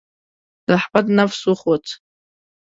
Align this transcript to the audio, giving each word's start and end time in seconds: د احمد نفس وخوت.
د 0.67 0.67
احمد 0.79 1.05
نفس 1.17 1.41
وخوت. 1.49 1.85